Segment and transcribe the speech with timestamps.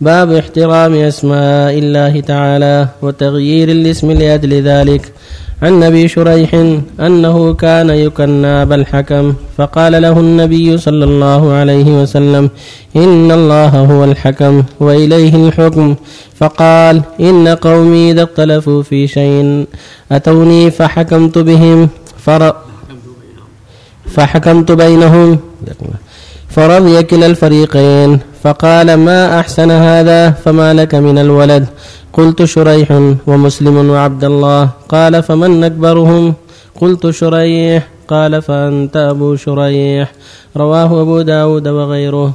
[0.00, 5.12] باب احترام أسماء الله تعالى وتغيير الاسم لأجل ذلك.
[5.62, 6.54] عن ابي شريح
[7.00, 12.50] أنه كان يكنى ابا الحكم فقال له النبي صلى الله عليه وسلم
[12.96, 15.94] إن الله هو الحكم وإليه الحكم.
[16.34, 19.66] فقال إن قومي إذا اختلفوا في شيء
[20.12, 21.88] أتوني فحكمت بهم
[22.18, 22.56] فر
[24.06, 25.38] فحكمت بينهم.
[26.56, 28.20] فرضي كلا الفريقين.
[28.42, 31.66] فقال ما أحسن هذا؟ فما لك من الولد.
[32.12, 32.88] قلت شريح
[33.26, 34.70] ومسلم وعبد الله.
[34.88, 36.34] قال فمن أكبرهم؟
[36.80, 37.88] قلت شريح.
[38.08, 40.12] قال فأنت أبو شريح.
[40.56, 42.34] رواه أبو داود وغيره.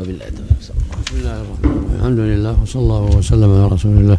[0.00, 1.96] وبالله بسم الله الرحمن الرحيم.
[1.98, 4.18] الحمد لله وصلى الله وسلم على رسول الله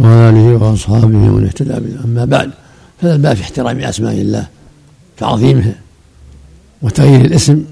[0.00, 2.50] وعلى اله وأصحابه ومن اهتدى به أما بعد
[3.00, 4.44] فهذا الباب في احترام أسماء الله
[5.16, 5.83] تعظيمها
[6.84, 7.64] وتغيير الاسم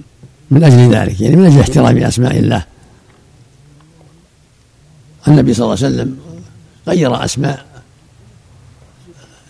[0.51, 2.65] من أجل ذلك يعني من أجل احترام أسماء الله.
[5.29, 6.19] النبي صلى الله عليه وسلم
[6.89, 7.67] غير أسماء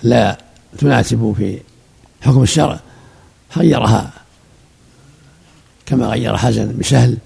[0.03, 0.39] لا
[0.79, 1.61] تناسب في
[2.21, 2.81] حكم الشرع
[3.57, 4.11] غيرها
[5.87, 7.19] كما غير حزن بسهل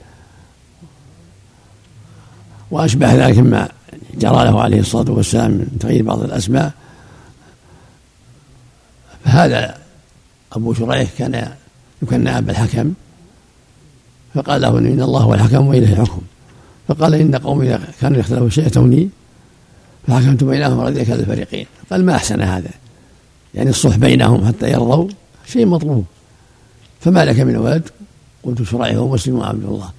[2.70, 3.68] وأشبه ذلك مما
[4.14, 6.72] جرى له عليه الصلاة والسلام من تغيير بعض الأسماء.
[9.24, 9.78] فهذا
[10.52, 11.52] أبو شريح كان
[12.02, 12.92] يكنى أبا الحكم
[14.34, 16.20] فقال له إن الله هو الحكم وإليه الحكم.
[16.88, 19.08] فقال إن قومي كانوا يختلفوا شيء أتوني
[20.06, 21.66] فحكمت بينهم رضي كلا الفريقين.
[21.90, 22.70] قال ما أحسن هذا؟
[23.54, 25.08] يعني الصلح بينهم حتى يرضوا؟
[25.46, 26.04] شيء مطلوب.
[27.00, 27.88] فما لك من ولد؟
[28.42, 29.90] قلت شريح ومسلم وعبد الله.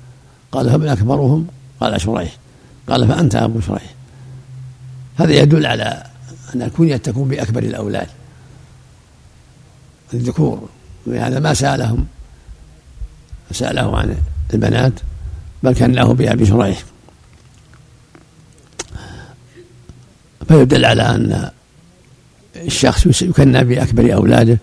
[0.52, 1.48] قال فمن أكبرهم؟
[1.80, 2.38] قال شريح.
[2.90, 3.96] قال فأنت أبو شريح.
[5.18, 6.04] هذا يدل على
[6.56, 8.08] أن الكنية تكون بأكبر الأولاد.
[10.14, 10.70] الذكور.
[11.08, 12.08] ولهذا ما سألهم.
[13.52, 14.16] سأله عن
[14.54, 14.94] البنات
[15.64, 16.84] بل كان له بأبي شريح.
[20.48, 21.50] فيدل على أن
[22.56, 24.58] الشخص يكنى بأكبر أولاده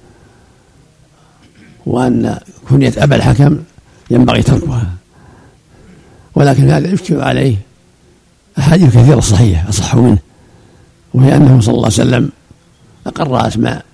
[1.87, 2.39] وأن
[2.69, 3.63] كنية أبا الحكم
[4.11, 4.95] ينبغي تركها.
[6.35, 7.57] ولكن هذا يشكل عليه
[8.59, 10.19] أحاديث كثيرة صحيحة أصح منه
[11.15, 12.31] وهي أنه صلى الله عليه وسلم
[13.07, 13.85] أقر أسماء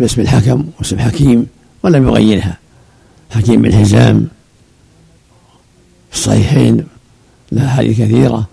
[0.00, 1.46] باسم الحكم واسم حكيم
[1.82, 2.58] ولم يغيرها.
[3.30, 4.28] حكيم بن حزام
[6.10, 6.86] في الصحيحين
[7.52, 8.48] له أحاديث كثيرة.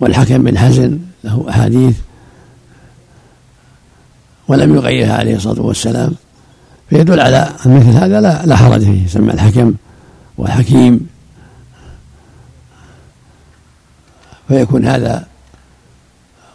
[0.00, 1.96] والحكم بن حزن له أحاديث.
[4.48, 6.12] ولم يغيرها عليه الصلاة والسلام.
[6.90, 9.06] فيدل على أن مثل هذا لا, لا حرج فيه.
[9.06, 9.74] سمى الحكم
[10.38, 11.06] والحكيم.
[14.48, 15.26] فيكون هذا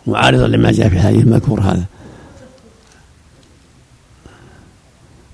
[0.08, 1.86] معارضا لما جاء في الحديث المذكور هذا.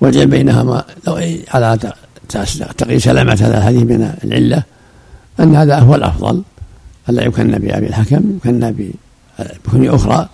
[0.01, 1.78] والجمع بينهما لو على
[2.78, 4.63] تقي سلامة هذا الحديث من العلة
[5.39, 6.44] أن هذا هو الأفضل.
[7.09, 8.94] ألا يكن بأبي الحكم يكن
[9.66, 10.29] بكنية أخرى.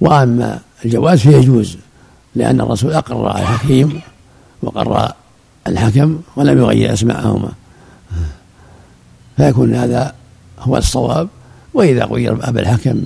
[0.00, 1.76] وأما الجواز فيجوز
[2.34, 4.00] لأن الرسول أقر الحكيم
[4.62, 5.12] وقر
[5.66, 7.48] الحكم ولم يغير أسماءهما.
[9.36, 10.14] فيكون هذا
[10.58, 11.28] هو الصواب.
[11.74, 13.02] وإذا غير أبا الحكم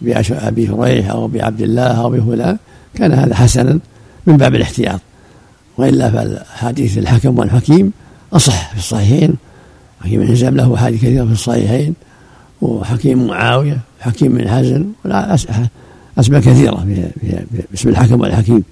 [0.00, 2.58] بأبي شريح أو بعبد الله أو بفلان
[2.94, 3.78] كان هذا حسنا.
[4.26, 5.00] من باب الاحتياط.
[5.78, 7.92] وإلا فالحديث الحكم والحكيم
[8.32, 9.34] أصح في الصحيحين.
[10.00, 11.94] حكيم بن حزام له أحاديث كثيرة في الصحيحين
[12.62, 14.86] وحكيم معاوية حكيم بن حزن
[16.18, 16.86] أسماء كثيرة
[17.70, 18.62] باسم الحكم والحكيم.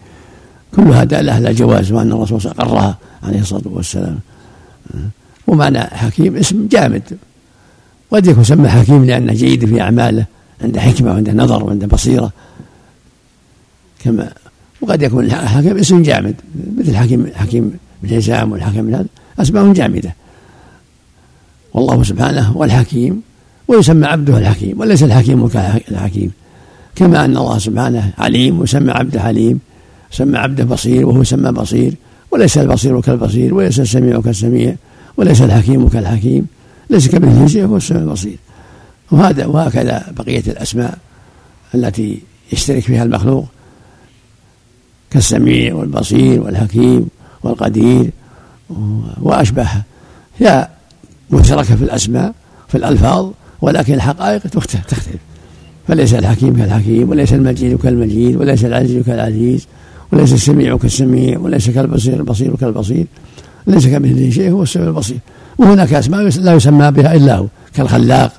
[0.76, 4.18] كلها دالة على الجواز وأن الرسول أقرها عليه الصلاة والسلام.
[5.46, 7.02] ومعنى حكيم اسم جامد.
[8.10, 10.24] قد يكون سمى حكيم لأنه جيد في أعماله
[10.62, 12.32] عنده حكمة وعنده نظر وعنده بصيرة.
[14.04, 14.32] كما
[14.82, 16.34] وقد يكون الحكم اسم جامد
[16.78, 17.72] مثل حكيم حكيم
[18.02, 19.06] بن حزام والحكم بن
[19.38, 20.14] أسماء جامدة.
[21.74, 23.22] والله سبحانه هو الحكيم
[23.68, 26.30] ويسمى عبده الحكيم وليس الحكيم كالحكيم
[26.94, 29.60] كما أن الله سبحانه عليم وسمى عبده عليم
[30.10, 31.94] سمى عبده بصير وهو سمى بصير
[32.30, 34.74] وليس البصير كالبصير وليس السميع كالسميع
[35.16, 36.46] وليس الحكيم كالحكيم
[36.90, 38.36] ليس كمثله شيء هو السميع البصير.
[39.10, 40.98] وهذا وهكذا بقية الأسماء
[41.74, 42.22] التي
[42.52, 43.46] يشترك فيها المخلوق.
[45.12, 47.08] كالسميع والبصير والحكيم
[47.42, 48.10] والقدير
[49.22, 49.82] وأشبهها
[50.38, 50.68] هي
[51.30, 52.34] مشتركة في الأسماء
[52.68, 53.30] في الألفاظ
[53.60, 55.06] ولكن الحقائق تختلف.
[55.88, 59.66] فليس الحكيم كالحكيم وليس المجيد كالمجيد وليس العزيز كالعزيز
[60.12, 63.06] وليس السميع كالسميع وليس كالبصير البصير كالبصير
[63.66, 65.18] ليس كمثله شيء هو السميع البصير.
[65.58, 68.32] وهناك أسماء لا يسمى بها إلا هو كالخلاق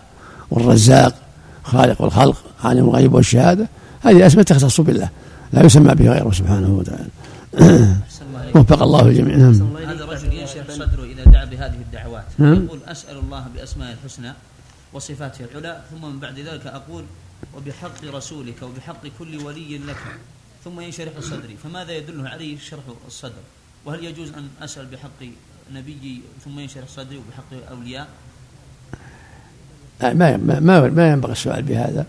[0.52, 1.16] والرزاق
[1.64, 3.68] خالق الخلق عالم الغيب والشهادة.
[4.02, 5.10] هذه أسماء تختص بالله.
[5.54, 7.10] لا يسمى بها غيره سبحانه وتعالى.
[8.56, 9.36] وفق الله الجميع.
[9.36, 9.78] نعم.
[9.78, 12.26] هذا الرجل ينشف صدره إذا دعا لهذه الدعوات.
[12.38, 12.66] نعم.
[12.66, 14.34] يقول أسأل الله بأسماء الحسنى
[14.94, 17.04] وصفاته العلى ثم من بعد ذلك أقول
[17.58, 20.04] وبحق رسولك وبحق كل ولي لك.
[20.66, 21.56] ثم ينشرح صدري.
[21.64, 23.44] فماذا يدله عليه شرح الصدر؟
[23.86, 25.22] وهل يجوز أن أسأل بحق
[25.74, 28.08] نبيي ثم ينشرح صدري وبحق أولياء؟
[30.02, 32.06] ما ما ما ينبغي السؤال بهذا.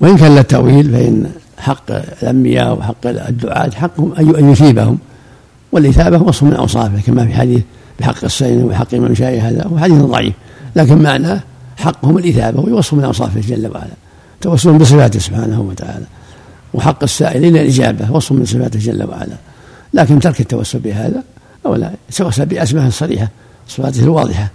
[0.00, 1.90] وإن كان للتأويل فإن حق
[2.22, 4.98] الأنبياء وحق الدعاة حقهم أن يثيبهم
[5.72, 7.62] والإثابة وصف من أوصافه كما في حديث
[8.00, 10.34] بحق السين وبحق من شاء هذا هو حديث ضعيف
[10.76, 11.40] لكن معناه
[11.76, 13.92] حقهم الإثابة ويوصف من أوصافه جل وعلا
[14.40, 16.06] توسل بصفاته سبحانه وتعالى
[16.74, 19.36] وحق السائلين الإجابة وصف من صفاته جل وعلا
[19.94, 21.22] لكن ترك التوسل بهذا
[21.66, 23.28] أو لا يتوسل بأسماء الصريحة
[23.68, 24.50] صفاته الواضحة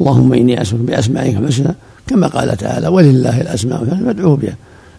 [0.00, 1.74] اللهم إني أسألك بأسمائك الحسنى
[2.06, 4.54] كما قال تعالى ولله الأسماء الحسنى فادعوه بها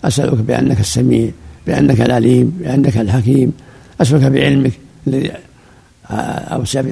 [0.06, 1.32] أسألك بأنك السميع
[1.69, 3.54] بأنك العليم بأنك الحكيم.
[4.01, 4.74] أسألك بعلمك
[5.07, 5.31] الذي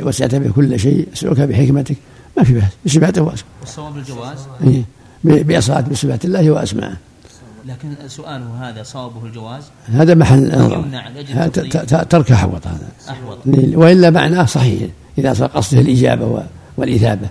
[0.03, 1.07] وسعت به كل شيء.
[1.13, 1.97] أسألك بحكمتك.
[2.37, 2.71] ما في بأس.
[2.85, 4.83] بصفاته وأسماء والصواب الجواز؟ إيه.
[5.23, 6.97] بإصلاة بصفات الله وأسماءه
[7.65, 11.07] لكن سؤاله هذا صوابه الجواز؟ هذا محل يمنع
[12.03, 12.87] ترك أحوط هذا.
[13.09, 13.37] أحوط
[13.75, 16.43] وإلا معناه صحيح إذا صار قصده الإجابة
[16.77, 17.27] والإثابة.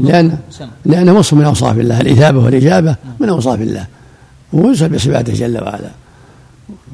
[0.00, 0.38] لأن
[0.84, 2.00] لأنه وصف من أوصاف الله.
[2.00, 3.86] الإثابة والإجابة من أوصاف الله.
[4.52, 5.90] ويوصف بصفاته جل وعلا.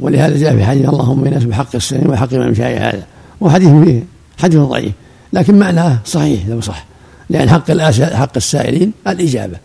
[0.01, 3.03] ولهذا جاء في حديث اللهم إنس بحق السنين وحق من شاء هذا.
[3.41, 4.03] وحديث فيه
[4.39, 4.93] حديث ضعيف
[5.33, 6.87] لكن معناه صحيح لو صح.
[7.31, 7.73] لأن حق
[8.15, 9.57] حق السائلين الإجابة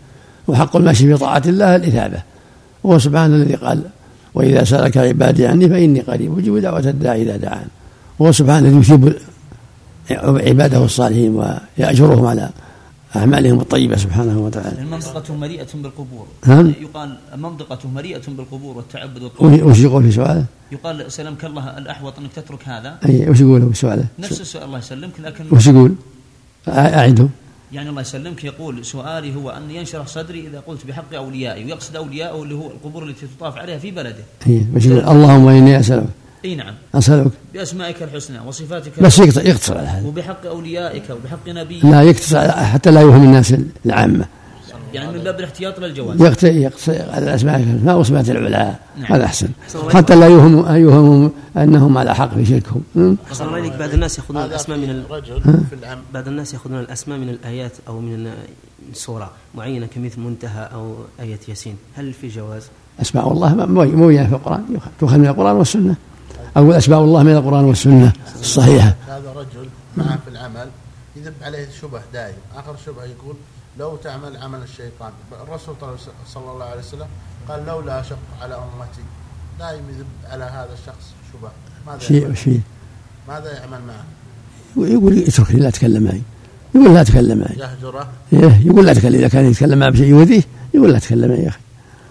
[0.48, 2.18] وحق الماشي في طاعة الله الإثابة.
[2.84, 3.82] وهو سبحانه الذي قال
[4.34, 7.66] وإذا سألك عبادي عني فإني قريب أجيب دعوة الداعي إذا دعان.
[8.18, 9.14] وهو سبحانه الذي يثيب
[10.10, 11.42] عباده الصالحين
[11.78, 12.50] ويأجرهم على
[13.16, 14.82] أعمالهم الطيبة سبحانه وتعالى.
[14.82, 16.26] المنطقة مليئة بالقبور.
[16.46, 22.18] نعم يقال منطقة مليئة بالقبور والتعبد والطواف وش يقول في سؤاله؟ يقال سلمك الله الأحوط
[22.18, 22.98] أنك تترك هذا.
[23.06, 25.94] أي وش يقول في سؤاله؟ نفس السؤال الله يسلمك لكن وش يقول؟
[26.68, 27.28] أعده.
[27.72, 32.42] يعني الله يسلمك يقول سؤالي هو أن ينشرح صدري إذا قلت بحق أوليائي ويقصد أوليائه
[32.42, 34.24] اللي هو القبور التي تطاف عليها في بلده.
[34.46, 36.08] إيه وش يقول؟ اللهم إني أسألك.
[36.46, 36.74] إي نعم.
[36.94, 37.32] أسألك.
[37.54, 40.08] بأسمائك الحسنى وصفاتك بس يقتصر على هذا.
[40.08, 41.84] وبحق أوليائك وبحق نبيك.
[41.84, 43.54] لا يقتصر حتى لا يوهم الناس
[43.86, 44.26] العامة.
[44.94, 48.74] يعني من باب الاحتياط للجواز يقتصر على الاسماء الحسنى وصفات العلا.
[48.96, 49.12] نعم.
[49.12, 49.48] هذا أحسن.
[49.90, 52.82] حتى لا يوهم يوهم أنهم على حق في شركهم.
[53.32, 53.72] أصلا عليك.
[53.72, 55.60] بعض الناس يأخذون الأسماء من الرجل
[56.14, 58.30] بعض الناس يأخذون الأسماء من الآيات أو من
[58.92, 61.76] سوره معينة كمثل منتهى أو آية ياسين.
[61.96, 62.62] هل في جواز؟
[63.00, 64.64] أسماء الله موجوده في القرآن.
[65.00, 65.94] تؤخذ من القرآن والسنة.
[66.56, 68.94] أقول أسماء الله من القرآن والسنة الصحيحة.
[69.08, 70.68] هذا رجل معه في العمل
[71.16, 73.36] يذب عليه شبه دائم آخر شبهة يقول
[73.78, 75.12] لو تعمل عمل الشيطان
[75.42, 75.74] الرسول
[76.34, 77.06] صلى الله عليه وسلم
[77.48, 79.02] قال لولا أشق على أمتي.
[79.58, 81.48] دائم يذب على هذا الشخص شبه.
[81.86, 82.60] ماذا شيء شيء.
[83.28, 84.04] ماذا يعمل معه؟
[84.88, 86.22] يقول اتركني لا تكلم معي.
[86.74, 87.56] يقول لا تكلم معي.
[87.56, 90.42] يهجره؟ إيه، يقول لا تكلم إذا كان يتكلم معي بشيء يؤذيه
[90.74, 91.58] يقول لا تكلم معي يا أخي.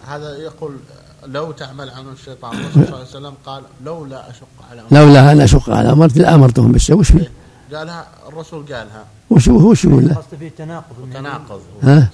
[0.07, 0.77] هذا يقول
[1.27, 5.31] لو تعمل عمل الشيطان الرسول صلى الله عليه وسلم قال لولا أشق على امرتي لولا
[5.31, 7.31] أن أشق على امرتي لامرتهم بالسوء وش فيه؟
[7.73, 9.05] قالها الرسول قالها.
[9.29, 12.09] وش وش يقول له؟ قصد فيه تناقض تناقض ها؟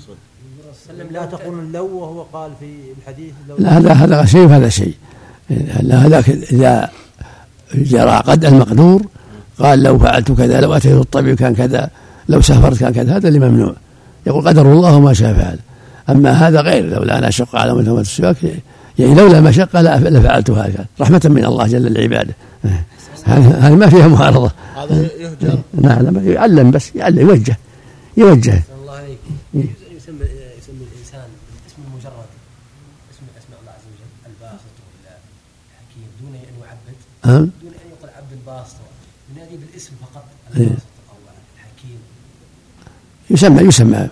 [1.12, 4.96] لا تقول لو وهو قال في الحديث لو لا هذا هذا شيء وهذا شيء.
[5.92, 6.90] هذاك اذا
[7.74, 9.02] جرى قد المقدور
[9.60, 11.90] قال لو فعلت كذا لو أتيت الطبيب كان كذا
[12.30, 13.76] لو سافرت كان كذا هذا اللي ممنوع.
[14.28, 15.60] يقول قدر الله ما شاء فعل.
[16.10, 18.38] أما هذا غير لولا أنا أشق على امه السواك.
[19.00, 22.34] يعني لولا مشقة لفعلت هكذا رحمة من الله جل لعباده.
[23.26, 24.52] هذه ما فيها معارضة.
[24.76, 25.60] هذا يهجر.
[25.74, 27.58] نعم يعلم بس يعلم يوجه
[28.18, 28.64] يوجه.
[28.82, 29.18] الله عليك
[29.54, 30.26] يسمى
[30.58, 31.30] يسمي الإنسان
[31.68, 32.30] اسم مجرد.
[33.12, 34.10] اسم أسماء الله عز وجل.
[34.30, 35.14] الباسط ولا
[35.72, 37.50] الحكيم دون أن يعبد.
[37.62, 38.76] دون أن يقول عبد الباسط.
[39.36, 40.26] ينادي بالاسم فقط.
[40.56, 41.16] الباسط أو
[41.56, 42.00] الحكيم.
[43.30, 44.08] يسمى يسمى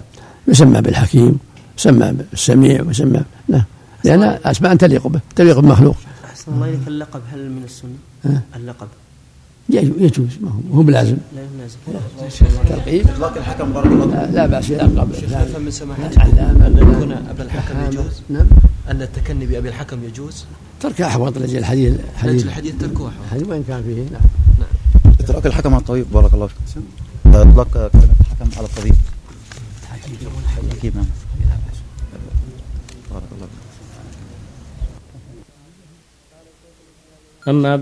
[0.48, 1.40] يسمى بالحكيم.
[1.78, 2.82] يسمى بالسميع.
[2.82, 3.64] ويسمى نعم.
[4.04, 8.88] لأن أسماء تليق به تليق بمخلوق أحسن الله إليك اللقب هل من السنة؟ اللقب.
[9.70, 11.18] يجوز ما هو هو بلازم.
[11.36, 11.78] لا لازم
[12.70, 17.44] تلقيب إطلاق الحكم بارك الله لا, لا بأس يلقب فهم من سماحتك ان يكون أبا
[17.44, 18.48] الحكم يجوز؟ نعم.
[18.90, 20.46] أن التكني بأبي الحكم يجوز؟
[20.82, 23.24] ترك أحوط لاجل الحديث الحديث الحديث تركه أحوط.
[23.26, 24.22] الحديث وين كان فيه نعم.
[24.60, 26.58] نعم اطلاق الحكم على الطبيب بارك الله فيك.
[27.26, 28.96] إطلاق الحكم على الطبيب.
[29.90, 31.06] حكيم نعم
[33.12, 33.60] بارك الله فيك
[37.50, 37.78] أما